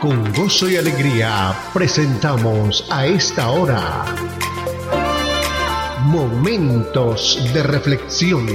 Con 0.00 0.32
gozo 0.32 0.66
y 0.70 0.76
alegría 0.76 1.52
presentamos 1.74 2.88
a 2.90 3.04
esta 3.04 3.50
hora 3.50 4.06
Momentos 6.06 7.38
de 7.52 7.62
Reflexión. 7.62 8.46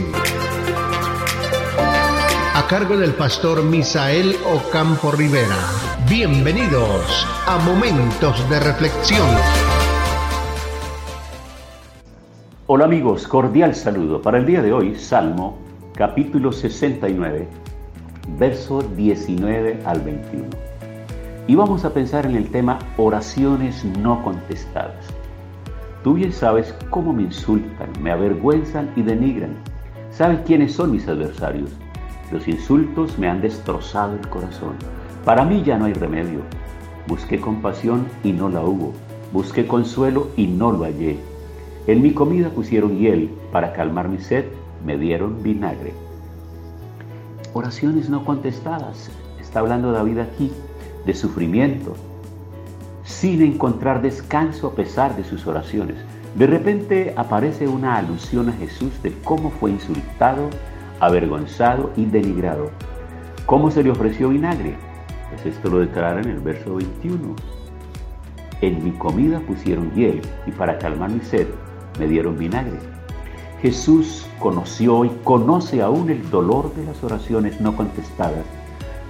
A 2.55 2.65
cargo 2.67 2.97
del 2.97 3.13
pastor 3.13 3.63
Misael 3.63 4.35
Ocampo 4.55 5.11
Rivera. 5.11 5.55
Bienvenidos 6.09 7.28
a 7.46 7.59
Momentos 7.59 8.49
de 8.49 8.59
Reflexión. 8.62 9.29
Hola 12.65 12.85
amigos, 12.85 13.27
cordial 13.27 13.75
saludo. 13.75 14.19
Para 14.19 14.39
el 14.39 14.47
día 14.47 14.63
de 14.63 14.73
hoy, 14.73 14.96
Salmo 14.96 15.59
capítulo 15.93 16.52
69, 16.52 17.48
verso 18.39 18.81
19 18.81 19.84
al 19.85 20.02
21. 20.02 20.74
Y 21.48 21.53
vamos 21.53 21.85
a 21.85 21.93
pensar 21.93 22.25
en 22.25 22.35
el 22.35 22.49
tema 22.49 22.80
oraciones 22.98 23.85
no 23.99 24.23
contestadas. 24.23 25.05
Tú 26.03 26.15
bien 26.15 26.33
sabes 26.33 26.73
cómo 26.89 27.13
me 27.13 27.21
insultan, 27.21 27.89
me 28.01 28.11
avergüenzan 28.11 28.89
y 28.95 29.03
denigran. 29.03 29.51
Sabes 30.09 30.39
quiénes 30.41 30.73
son 30.73 30.91
mis 30.91 31.07
adversarios. 31.07 31.70
Los 32.31 32.47
insultos 32.47 33.20
me 33.20 33.29
han 33.29 33.41
destrozado 33.41 34.15
el 34.15 34.27
corazón. 34.27 34.73
Para 35.23 35.45
mí 35.45 35.61
ya 35.63 35.77
no 35.77 35.85
hay 35.85 35.93
remedio. 35.93 36.39
Busqué 37.07 37.39
compasión 37.39 38.07
y 38.23 38.31
no 38.31 38.49
la 38.49 38.62
hubo. 38.62 38.93
Busqué 39.31 39.67
consuelo 39.67 40.29
y 40.35 40.48
no 40.48 40.71
lo 40.71 40.84
hallé. 40.84 41.20
En 41.85 42.01
mi 42.01 42.12
comida 42.12 42.49
pusieron 42.49 42.98
hiel 42.98 43.29
para 43.51 43.71
calmar 43.73 44.09
mi 44.09 44.17
sed, 44.17 44.45
me 44.84 44.98
dieron 44.98 45.43
vinagre. 45.43 45.93
Oraciones 47.53 48.09
no 48.09 48.25
contestadas. 48.25 49.12
Está 49.39 49.59
hablando 49.59 49.91
David 49.91 50.17
aquí 50.17 50.51
de 51.05 51.13
sufrimiento, 51.13 51.93
sin 53.03 53.41
encontrar 53.41 54.01
descanso 54.01 54.67
a 54.67 54.75
pesar 54.75 55.15
de 55.15 55.23
sus 55.23 55.45
oraciones. 55.47 55.97
De 56.35 56.47
repente 56.47 57.13
aparece 57.15 57.67
una 57.67 57.95
alusión 57.95 58.49
a 58.49 58.53
Jesús 58.53 59.01
de 59.01 59.13
cómo 59.23 59.51
fue 59.51 59.71
insultado, 59.71 60.49
avergonzado 60.99 61.91
y 61.95 62.05
denigrado. 62.05 62.71
¿Cómo 63.45 63.71
se 63.71 63.84
le 63.84 63.91
ofreció 63.91 64.30
vinagre? 64.30 64.75
Pues 65.30 65.45
esto 65.45 65.70
lo 65.70 65.80
declara 65.80 66.22
en 66.22 66.30
el 66.30 66.39
verso 66.39 66.75
21. 66.75 67.36
En 68.62 68.84
mi 68.84 68.92
comida 68.92 69.40
pusieron 69.42 69.94
hiel 69.94 70.22
y 70.47 70.52
para 70.52 70.78
calmar 70.78 71.12
mi 71.12 71.22
sed 71.22 71.47
me 72.00 72.08
dieron 72.08 72.38
vinagre. 72.38 72.80
Jesús 73.62 74.28
conoció 74.40 75.06
y 75.06 75.09
conoce 75.23 75.81
aún 75.81 76.09
el 76.09 76.30
dolor 76.30 76.73
de 76.75 76.86
las 76.86 77.03
oraciones 77.03 77.62
no 77.62 77.75
contestadas 77.75 78.45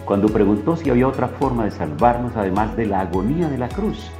cuando 0.05 0.27
preguntó 0.27 0.75
si 0.77 0.89
había 0.89 1.07
otra 1.07 1.27
forma 1.27 1.65
de 1.65 1.71
salvarnos 1.71 2.33
además 2.35 2.75
de 2.77 2.85
la 2.85 3.01
agonía 3.01 3.49
de 3.49 3.57
la 3.57 3.69
cruz. 3.69 4.11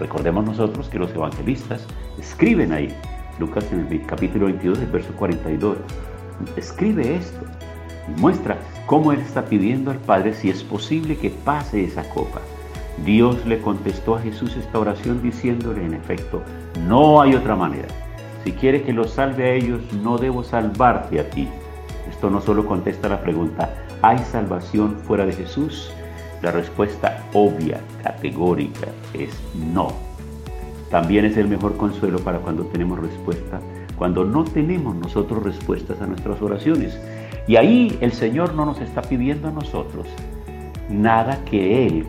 Recordemos 0.00 0.44
nosotros 0.44 0.88
que 0.88 0.98
los 0.98 1.14
evangelistas 1.14 1.86
escriben 2.18 2.72
ahí, 2.72 2.94
Lucas 3.38 3.64
en 3.72 3.86
el 3.86 4.06
capítulo 4.06 4.46
22, 4.46 4.80
el 4.80 4.86
verso 4.86 5.12
42, 5.14 5.78
escribe 6.56 7.16
esto 7.16 7.38
y 8.08 8.20
muestra 8.20 8.58
cómo 8.86 9.12
él 9.12 9.20
está 9.20 9.44
pidiendo 9.44 9.90
al 9.90 9.98
Padre 9.98 10.34
si 10.34 10.50
es 10.50 10.64
posible 10.64 11.16
que 11.16 11.30
pase 11.30 11.84
esa 11.84 12.08
copa. 12.10 12.40
Dios 13.04 13.46
le 13.46 13.60
contestó 13.60 14.16
a 14.16 14.20
Jesús 14.20 14.56
esta 14.56 14.78
oración 14.78 15.22
diciéndole 15.22 15.84
en 15.84 15.94
efecto, 15.94 16.42
no 16.86 17.20
hay 17.20 17.34
otra 17.34 17.54
manera. 17.54 17.88
Si 18.42 18.52
quiere 18.52 18.82
que 18.82 18.92
los 18.92 19.10
salve 19.10 19.44
a 19.44 19.52
ellos, 19.52 19.80
no 20.02 20.18
debo 20.18 20.42
salvarte 20.42 21.20
a 21.20 21.30
ti. 21.30 21.48
Esto 22.10 22.28
no 22.30 22.40
solo 22.40 22.66
contesta 22.66 23.08
la 23.08 23.20
pregunta, 23.20 23.72
¿Hay 24.00 24.18
salvación 24.18 24.96
fuera 25.02 25.26
de 25.26 25.32
Jesús? 25.32 25.90
La 26.40 26.52
respuesta 26.52 27.24
obvia, 27.32 27.80
categórica, 28.04 28.86
es 29.12 29.36
no. 29.54 29.88
También 30.88 31.24
es 31.24 31.36
el 31.36 31.48
mejor 31.48 31.76
consuelo 31.76 32.20
para 32.20 32.38
cuando 32.38 32.64
tenemos 32.66 33.00
respuesta, 33.00 33.60
cuando 33.96 34.24
no 34.24 34.44
tenemos 34.44 34.94
nosotros 34.94 35.42
respuestas 35.42 36.00
a 36.00 36.06
nuestras 36.06 36.40
oraciones. 36.40 36.96
Y 37.48 37.56
ahí 37.56 37.98
el 38.00 38.12
Señor 38.12 38.54
no 38.54 38.66
nos 38.66 38.80
está 38.80 39.02
pidiendo 39.02 39.48
a 39.48 39.52
nosotros 39.52 40.06
nada 40.88 41.44
que 41.44 41.86
Él, 41.86 42.06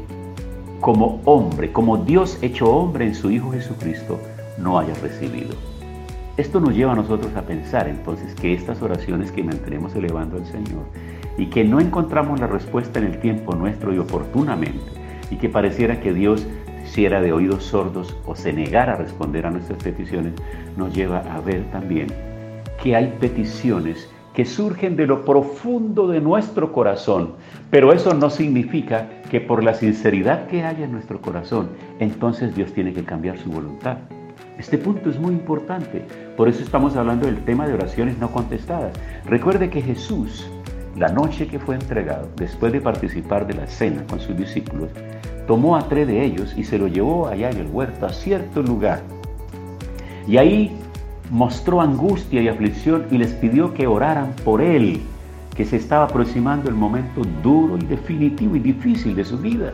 como 0.80 1.22
hombre, 1.26 1.72
como 1.72 1.98
Dios 1.98 2.38
hecho 2.44 2.72
hombre 2.72 3.08
en 3.08 3.16
su 3.16 3.32
Hijo 3.32 3.52
Jesucristo, 3.52 4.20
no 4.60 4.78
haya 4.78 4.94
recibido. 5.02 5.56
Esto 6.38 6.60
nos 6.60 6.76
lleva 6.76 6.92
a 6.92 6.96
nosotros 6.96 7.36
a 7.36 7.42
pensar 7.42 7.88
entonces 7.88 8.36
que 8.36 8.54
estas 8.54 8.80
oraciones 8.84 9.32
que 9.32 9.44
mantenemos 9.44 9.96
elevando 9.96 10.38
al 10.38 10.46
Señor 10.46 10.86
y 11.40 11.46
que 11.46 11.64
no 11.64 11.80
encontramos 11.80 12.40
la 12.40 12.48
respuesta 12.48 13.00
en 13.00 13.06
el 13.06 13.20
tiempo 13.20 13.56
nuestro 13.56 13.94
y 13.94 13.98
oportunamente, 13.98 14.92
y 15.32 15.38
que 15.38 15.48
pareciera 15.48 16.02
que 16.02 16.14
Dios 16.14 16.46
hiciera 16.84 17.22
de 17.22 17.32
oídos 17.32 17.64
sordos 17.64 18.18
o 18.26 18.36
se 18.36 18.52
negara 18.52 18.94
a 18.94 18.98
responder 18.98 19.46
a 19.46 19.52
nuestras 19.52 19.82
peticiones, 19.82 20.34
nos 20.76 20.94
lleva 20.94 21.20
a 21.20 21.40
ver 21.40 21.64
también 21.72 22.08
que 22.84 22.96
hay 22.96 23.16
peticiones 23.20 24.10
que 24.34 24.44
surgen 24.44 24.98
de 24.98 25.08
lo 25.08 25.24
profundo 25.24 26.08
de 26.08 26.20
nuestro 26.20 26.74
corazón, 26.74 27.36
pero 27.70 27.94
eso 27.94 28.14
no 28.14 28.30
significa 28.30 29.08
que 29.32 29.40
por 29.40 29.64
la 29.64 29.74
sinceridad 29.74 30.48
que 30.48 30.64
haya 30.64 30.86
en 30.86 30.92
nuestro 30.92 31.22
corazón, 31.22 31.70
entonces 32.00 32.54
Dios 32.54 32.74
tiene 32.74 32.92
que 32.94 33.04
cambiar 33.04 33.38
su 33.38 33.50
voluntad. 33.50 33.98
Este 34.58 34.78
punto 34.78 35.10
es 35.10 35.18
muy 35.18 35.34
importante, 35.34 36.04
por 36.36 36.50
eso 36.50 36.62
estamos 36.64 36.98
hablando 36.98 37.28
del 37.28 37.44
tema 37.46 37.66
de 37.66 37.76
oraciones 37.76 38.18
no 38.18 38.30
contestadas. 38.30 38.92
Recuerde 39.26 39.70
que 39.70 39.82
Jesús 39.82 40.50
la 41.00 41.08
noche 41.08 41.48
que 41.48 41.60
fue 41.60 41.76
entregado, 41.76 42.28
después 42.36 42.74
de 42.74 42.82
participar 42.82 43.48
de 43.48 43.54
la 43.54 43.68
cena 43.68 44.04
con 44.10 44.20
sus 44.20 44.36
discípulos, 44.36 44.90
tomó 45.48 45.78
a 45.78 45.88
tres 45.88 46.06
de 46.08 46.26
ellos 46.26 46.54
y 46.58 46.66
se 46.66 46.78
lo 46.78 46.90
llevó 46.90 47.30
allá 47.30 47.50
en 47.50 47.58
el 47.58 47.68
huerto 47.68 48.06
a 48.06 48.10
cierto 48.12 48.62
lugar. 48.62 49.02
Y 50.28 50.36
ahí 50.36 50.78
mostró 51.32 51.80
angustia 51.80 52.42
y 52.42 52.50
aflicción 52.50 53.06
y 53.12 53.18
les 53.18 53.32
pidió 53.32 53.74
que 53.74 53.88
oraran 53.88 54.34
por 54.44 54.62
él, 54.62 55.00
que 55.56 55.64
se 55.64 55.78
estaba 55.78 56.04
aproximando 56.04 56.68
el 56.68 56.76
momento 56.76 57.22
duro 57.42 57.78
y 57.78 57.86
definitivo 57.86 58.58
y 58.58 58.60
difícil 58.60 59.16
de 59.16 59.24
su 59.24 59.38
vida. 59.38 59.72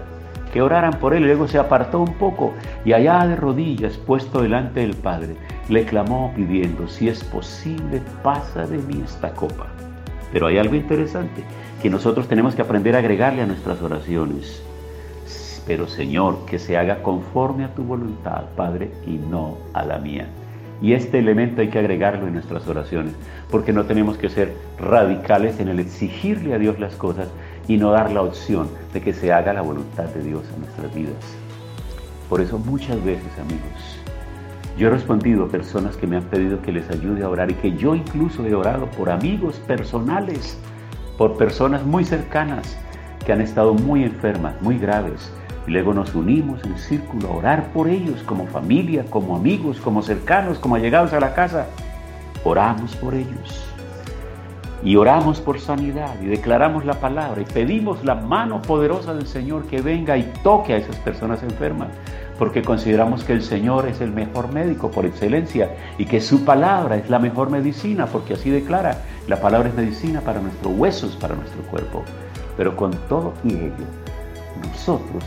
Que 0.54 0.62
oraran 0.62 1.00
por 1.00 1.16
él 1.16 1.24
luego 1.24 1.48
se 1.48 1.58
apartó 1.58 2.02
un 2.02 2.14
poco 2.14 2.54
y 2.86 2.94
allá 2.94 3.26
de 3.26 3.36
rodillas, 3.36 3.98
puesto 3.98 4.44
delante 4.44 4.82
del 4.82 4.94
Padre, 4.94 5.36
le 5.70 5.86
clamó 5.86 6.32
pidiendo, 6.36 6.88
si 6.88 7.10
es 7.10 7.24
posible, 7.24 8.00
pasa 8.22 8.68
de 8.68 8.78
mí 8.78 9.02
esta 9.04 9.34
copa. 9.34 9.66
Pero 10.32 10.48
hay 10.48 10.58
algo 10.58 10.76
interesante 10.76 11.44
que 11.82 11.90
nosotros 11.90 12.28
tenemos 12.28 12.56
que 12.56 12.62
aprender 12.62 12.96
a 12.96 13.00
agregarle 13.00 13.42
a 13.42 13.46
nuestras 13.46 13.82
oraciones. 13.82 14.62
Pero 15.68 15.88
Señor, 15.88 16.46
que 16.46 16.60
se 16.60 16.78
haga 16.78 17.02
conforme 17.02 17.64
a 17.64 17.74
tu 17.74 17.84
voluntad, 17.84 18.46
Padre, 18.56 18.92
y 19.08 19.12
no 19.12 19.58
a 19.74 19.84
la 19.84 19.98
mía. 19.98 20.28
Y 20.82 20.94
este 20.94 21.20
elemento 21.20 21.62
hay 21.62 21.70
que 21.70 21.80
agregarlo 21.80 22.28
en 22.28 22.34
nuestras 22.34 22.68
oraciones, 22.68 23.14
porque 23.50 23.72
no 23.72 23.86
tenemos 23.86 24.18
que 24.18 24.30
ser 24.30 24.54
radicales 24.78 25.60
en 25.60 25.70
el 25.70 25.80
exigirle 25.80 26.54
a 26.54 26.60
Dios 26.60 26.80
las 26.80 26.96
cosas 26.96 27.30
y 27.68 27.78
no 27.78 27.92
dar 27.92 28.12
la 28.12 28.22
opción 28.22 28.68
de 28.94 29.02
que 29.02 29.14
se 29.14 29.32
haga 29.32 29.54
la 29.54 29.62
voluntad 29.62 30.06
de 30.06 30.22
Dios 30.22 30.44
en 30.54 30.62
nuestras 30.62 30.94
vidas. 30.94 31.16
Por 32.30 32.42
eso 32.42 32.58
muchas 32.60 33.04
veces, 33.04 33.32
amigos, 33.40 34.00
yo 34.78 34.88
he 34.88 34.90
respondido 34.90 35.46
a 35.46 35.48
personas 35.48 35.96
que 35.96 36.06
me 36.06 36.18
han 36.18 36.24
pedido 36.24 36.62
que 36.62 36.74
les 36.74 36.90
ayude 36.90 37.24
a 37.24 37.30
orar 37.30 37.50
y 37.50 37.54
que 37.54 37.72
yo 37.78 37.96
incluso 37.96 38.46
he 38.46 38.54
orado 38.54 38.88
por 38.88 39.10
amigos 39.10 39.56
personales, 39.66 40.60
por 41.18 41.38
personas 41.38 41.86
muy 41.86 42.04
cercanas 42.04 42.78
que 43.26 43.32
han 43.32 43.40
estado 43.40 43.74
muy 43.74 44.04
enfermas, 44.04 44.62
muy 44.62 44.78
graves. 44.78 45.32
Y 45.66 45.72
luego 45.72 45.94
nos 45.94 46.14
unimos 46.14 46.64
en 46.66 46.78
círculo 46.78 47.30
a 47.30 47.38
orar 47.38 47.72
por 47.72 47.88
ellos 47.88 48.22
como 48.24 48.48
familia, 48.48 49.06
como 49.10 49.38
amigos, 49.38 49.80
como 49.80 50.02
cercanos, 50.02 50.60
como 50.60 50.76
allegados 50.76 51.14
a 51.14 51.22
la 51.22 51.34
casa. 51.34 51.68
Oramos 52.44 52.96
por 52.98 53.16
ellos. 53.16 53.62
Y 54.84 54.98
oramos 54.98 55.40
por 55.40 55.60
sanidad 55.60 56.22
y 56.22 56.26
declaramos 56.26 56.86
la 56.86 57.00
palabra 57.00 57.42
y 57.42 57.46
pedimos 57.46 58.04
la 58.04 58.14
mano 58.14 58.62
poderosa 58.62 59.14
del 59.16 59.26
Señor 59.26 59.66
que 59.66 59.82
venga 59.82 60.18
y 60.18 60.32
toque 60.44 60.74
a 60.74 60.78
esas 60.78 60.98
personas 60.98 61.42
enfermas 61.42 61.88
porque 62.38 62.62
consideramos 62.62 63.24
que 63.24 63.34
el 63.34 63.42
Señor 63.42 63.88
es 63.88 64.02
el 64.02 64.12
mejor 64.12 64.52
médico 64.52 64.92
por 64.92 65.06
excelencia 65.06 65.76
y 65.98 66.06
que 66.06 66.20
su 66.20 66.44
palabra 66.44 66.98
es 66.98 67.10
la 67.10 67.20
mejor 67.20 67.50
medicina, 67.50 68.08
porque 68.08 68.34
así 68.34 68.50
declara, 68.50 69.02
la 69.28 69.40
palabra 69.40 69.70
es 69.70 69.76
medicina 69.76 70.22
para 70.22 70.42
nuestros 70.42 70.78
huesos, 70.78 71.16
para 71.16 71.36
nuestro 71.36 71.62
cuerpo. 71.64 72.04
Pero 72.58 72.76
con 72.76 72.92
todo 73.10 73.34
y 73.44 73.54
ello, 73.54 73.86
nosotros 74.68 75.24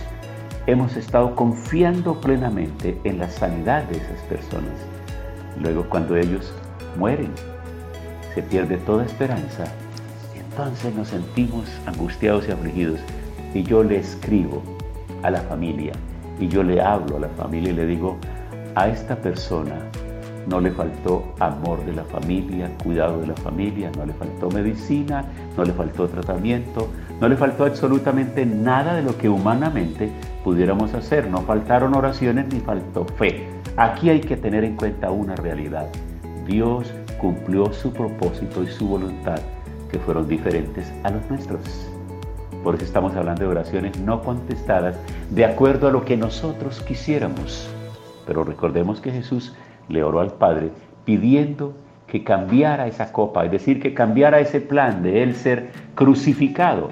hemos 0.66 0.96
estado 0.96 1.34
confiando 1.34 2.20
plenamente 2.20 2.99
en 3.05 3.19
la 3.19 3.31
sanidad 3.31 3.84
de 3.84 3.96
esas 3.96 4.20
personas. 4.28 4.75
Luego 5.61 5.88
cuando 5.88 6.16
ellos 6.16 6.52
mueren, 6.99 7.31
se 8.34 8.43
pierde 8.43 8.76
toda 8.78 9.04
esperanza, 9.04 9.64
entonces 10.34 10.94
nos 10.94 11.08
sentimos 11.08 11.64
angustiados 11.87 12.46
y 12.49 12.52
afligidos. 12.52 13.00
Y 13.54 13.62
yo 13.62 13.82
le 13.82 13.96
escribo 13.96 14.62
a 15.22 15.31
la 15.31 15.40
familia, 15.40 15.93
y 16.40 16.49
yo 16.49 16.62
le 16.62 16.81
hablo 16.81 17.17
a 17.17 17.20
la 17.20 17.29
familia 17.29 17.70
y 17.70 17.75
le 17.75 17.87
digo, 17.87 18.17
a 18.75 18.88
esta 18.88 19.17
persona 19.17 19.90
no 20.49 20.61
le 20.61 20.70
faltó 20.70 21.35
amor 21.40 21.85
de 21.85 21.93
la 21.93 22.05
familia, 22.05 22.70
cuidado 22.82 23.20
de 23.20 23.26
la 23.26 23.35
familia, 23.35 23.90
no 23.96 24.06
le 24.06 24.14
faltó 24.14 24.50
medicina, 24.50 25.25
no 25.56 25.64
le 25.64 25.73
faltó 25.73 26.08
tratamiento, 26.08 26.88
No 27.20 27.29
le 27.29 27.37
faltó 27.37 27.64
absolutamente 27.64 28.46
nada 28.46 28.94
de 28.94 29.02
lo 29.02 29.19
que 29.19 29.29
humanamente 29.29 30.08
pudiéramos 30.44 30.94
hacer. 30.94 31.29
No 31.29 31.38
faltaron 31.38 31.96
oraciones 31.96 32.46
ni 32.52 32.61
faltó 32.61 33.05
fe. 33.05 33.49
Aquí 33.76 34.08
hay 34.08 34.20
que 34.20 34.37
tener 34.37 34.62
en 34.62 34.76
cuenta 34.76 35.11
una 35.11 35.35
realidad. 35.35 35.88
Dios 36.46 36.94
cumplió 37.20 37.73
su 37.73 37.93
propósito 37.93 38.62
y 38.62 38.69
su 38.69 38.87
voluntad, 38.87 39.40
que 39.90 39.99
fueron 39.99 40.29
diferentes 40.29 40.93
a 41.02 41.11
los 41.11 41.29
nuestros. 41.29 41.98
Por 42.62 42.75
eso 42.75 42.84
estamos 42.84 43.14
hablando 43.14 43.43
de 43.43 43.49
oraciones 43.49 43.99
no 44.00 44.22
contestadas 44.22 44.99
de 45.31 45.44
acuerdo 45.44 45.88
a 45.88 45.93
lo 45.93 46.05
que 46.05 46.16
nosotros 46.16 46.81
quisiéramos. 46.81 47.69
Pero 48.26 48.44
recordemos 48.44 49.00
que 49.00 49.12
Jesús 49.12 49.55
le 49.88 50.02
oró 50.02 50.20
al 50.20 50.32
Padre 50.32 50.70
pidiendo 51.05 51.75
que 52.06 52.25
cambiara 52.25 52.87
esa 52.87 53.12
copa, 53.12 53.44
es 53.44 53.50
decir, 53.50 53.81
que 53.81 53.94
cambiara 53.94 54.40
ese 54.40 54.60
plan 54.60 55.02
de 55.02 55.22
él 55.22 55.34
ser 55.34 55.70
crucificado. 55.94 56.90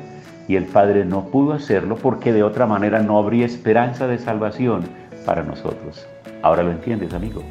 Y 0.49 0.57
el 0.57 0.65
Padre 0.65 1.05
no 1.05 1.25
pudo 1.25 1.55
hacerlo 1.55 1.97
porque 1.97 2.33
de 2.33 2.43
otra 2.43 2.67
manera 2.67 3.01
no 3.01 3.19
habría 3.19 3.47
esperanza 3.47 4.07
de 4.07 4.19
salvación 4.19 4.85
para 5.25 5.43
nosotros. 5.43 6.07
Ahora 6.43 6.63
lo 6.63 6.71
entiendes, 6.71 7.13
amigo. 7.13 7.43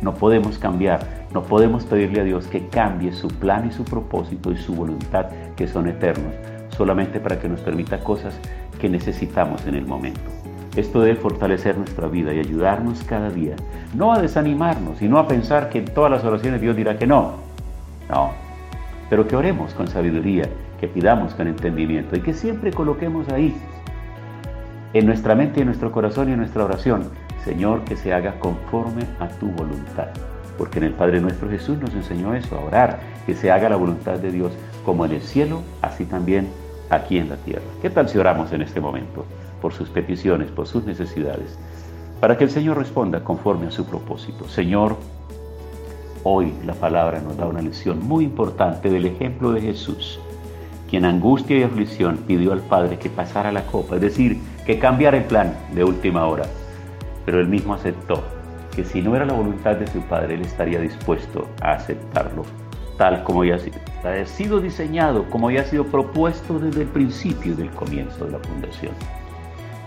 No 0.00 0.14
podemos 0.14 0.58
cambiar, 0.58 1.00
no 1.34 1.42
podemos 1.42 1.84
pedirle 1.84 2.20
a 2.20 2.24
Dios 2.24 2.46
que 2.46 2.66
cambie 2.68 3.12
su 3.12 3.28
plan 3.28 3.66
y 3.68 3.72
su 3.72 3.84
propósito 3.84 4.52
y 4.52 4.56
su 4.56 4.74
voluntad, 4.74 5.26
que 5.56 5.66
son 5.66 5.88
eternos, 5.88 6.32
solamente 6.78 7.18
para 7.18 7.38
que 7.40 7.48
nos 7.48 7.60
permita 7.60 7.98
cosas 7.98 8.38
que 8.80 8.88
necesitamos 8.88 9.66
en 9.66 9.74
el 9.74 9.84
momento. 9.84 10.20
Esto 10.76 11.00
debe 11.00 11.16
fortalecer 11.16 11.76
nuestra 11.76 12.06
vida 12.06 12.32
y 12.32 12.38
ayudarnos 12.38 13.02
cada 13.02 13.30
día, 13.30 13.56
no 13.94 14.12
a 14.12 14.20
desanimarnos 14.20 15.02
y 15.02 15.08
no 15.08 15.18
a 15.18 15.26
pensar 15.26 15.70
que 15.70 15.80
en 15.80 15.86
todas 15.86 16.10
las 16.10 16.24
oraciones 16.24 16.60
Dios 16.60 16.76
dirá 16.76 16.96
que 16.96 17.06
no. 17.06 17.32
No, 18.08 18.30
pero 19.10 19.26
que 19.26 19.34
oremos 19.34 19.74
con 19.74 19.88
sabiduría, 19.88 20.48
que 20.80 20.86
pidamos 20.86 21.34
con 21.34 21.48
entendimiento 21.48 22.16
y 22.16 22.20
que 22.20 22.32
siempre 22.32 22.72
coloquemos 22.72 23.28
ahí, 23.28 23.54
en 24.94 25.04
nuestra 25.04 25.34
mente 25.34 25.58
y 25.58 25.62
en 25.62 25.66
nuestro 25.66 25.90
corazón 25.90 26.28
y 26.28 26.32
en 26.32 26.38
nuestra 26.38 26.64
oración, 26.64 27.10
Señor, 27.44 27.84
que 27.84 27.96
se 27.96 28.14
haga 28.14 28.38
conforme 28.38 29.02
a 29.18 29.28
tu 29.28 29.46
voluntad. 29.48 30.08
Porque 30.56 30.78
en 30.78 30.84
el 30.84 30.92
Padre 30.92 31.20
nuestro 31.20 31.50
Jesús 31.50 31.78
nos 31.78 31.92
enseñó 31.94 32.34
eso, 32.34 32.56
a 32.56 32.64
orar, 32.64 33.00
que 33.26 33.34
se 33.34 33.50
haga 33.50 33.68
la 33.68 33.76
voluntad 33.76 34.18
de 34.18 34.30
Dios 34.30 34.52
como 34.84 35.04
en 35.04 35.12
el 35.12 35.22
cielo, 35.22 35.62
así 35.82 36.04
también 36.04 36.48
aquí 36.90 37.18
en 37.18 37.28
la 37.28 37.36
tierra. 37.36 37.62
¿Qué 37.82 37.90
tal 37.90 38.08
si 38.08 38.18
oramos 38.18 38.52
en 38.52 38.62
este 38.62 38.80
momento? 38.80 39.24
por 39.60 39.72
sus 39.72 39.88
peticiones, 39.88 40.50
por 40.50 40.66
sus 40.66 40.84
necesidades, 40.84 41.58
para 42.20 42.36
que 42.36 42.44
el 42.44 42.50
Señor 42.50 42.78
responda 42.78 43.22
conforme 43.22 43.66
a 43.66 43.70
su 43.70 43.84
propósito. 43.84 44.48
Señor, 44.48 44.96
hoy 46.24 46.52
la 46.64 46.74
palabra 46.74 47.20
nos 47.20 47.36
da 47.36 47.46
una 47.46 47.62
lección 47.62 48.06
muy 48.06 48.24
importante 48.24 48.90
del 48.90 49.06
ejemplo 49.06 49.52
de 49.52 49.60
Jesús, 49.60 50.18
quien 50.90 51.04
angustia 51.04 51.58
y 51.58 51.62
aflicción 51.62 52.18
pidió 52.26 52.52
al 52.52 52.60
Padre 52.60 52.98
que 52.98 53.10
pasara 53.10 53.52
la 53.52 53.66
copa, 53.66 53.96
es 53.96 54.00
decir, 54.00 54.40
que 54.64 54.78
cambiara 54.78 55.18
el 55.18 55.24
plan 55.24 55.54
de 55.74 55.84
última 55.84 56.26
hora, 56.26 56.46
pero 57.24 57.40
él 57.40 57.48
mismo 57.48 57.74
aceptó 57.74 58.22
que 58.74 58.84
si 58.84 59.02
no 59.02 59.16
era 59.16 59.26
la 59.26 59.32
voluntad 59.32 59.76
de 59.76 59.86
su 59.86 60.00
Padre, 60.02 60.34
él 60.34 60.42
estaría 60.42 60.80
dispuesto 60.80 61.46
a 61.60 61.72
aceptarlo, 61.72 62.44
tal 62.98 63.22
como 63.22 63.44
ya 63.44 63.56
ha 63.56 64.26
sido 64.26 64.60
diseñado, 64.60 65.24
como 65.30 65.50
ya 65.50 65.62
ha 65.62 65.64
sido 65.64 65.86
propuesto 65.86 66.58
desde 66.58 66.82
el 66.82 66.88
principio 66.88 67.54
del 67.54 67.70
comienzo 67.70 68.26
de 68.26 68.32
la 68.32 68.38
fundación. 68.40 68.92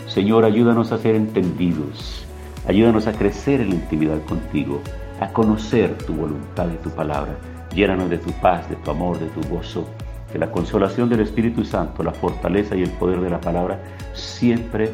Señor, 0.07 0.45
ayúdanos 0.45 0.91
a 0.91 0.97
ser 0.97 1.15
entendidos, 1.15 2.25
ayúdanos 2.67 3.07
a 3.07 3.13
crecer 3.13 3.61
en 3.61 3.69
la 3.69 3.75
intimidad 3.75 4.21
contigo, 4.23 4.81
a 5.19 5.27
conocer 5.27 5.97
tu 5.99 6.13
voluntad 6.13 6.67
y 6.73 6.77
tu 6.77 6.89
palabra. 6.89 7.35
Llénanos 7.75 8.09
de 8.09 8.17
tu 8.17 8.31
paz, 8.33 8.67
de 8.69 8.75
tu 8.77 8.91
amor, 8.91 9.19
de 9.19 9.27
tu 9.27 9.41
gozo, 9.47 9.85
que 10.31 10.39
la 10.39 10.51
consolación 10.51 11.09
del 11.09 11.21
Espíritu 11.21 11.63
Santo, 11.63 12.03
la 12.03 12.13
fortaleza 12.13 12.75
y 12.75 12.83
el 12.83 12.91
poder 12.91 13.21
de 13.21 13.29
la 13.29 13.41
palabra 13.41 13.79
siempre 14.13 14.91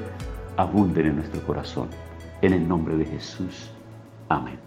abunden 0.58 1.08
en 1.08 1.16
nuestro 1.18 1.42
corazón. 1.42 1.88
En 2.42 2.54
el 2.54 2.68
nombre 2.68 2.96
de 2.98 3.06
Jesús. 3.06 3.72
Amén. 4.30 4.67